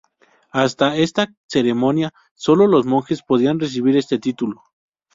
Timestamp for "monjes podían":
2.87-3.59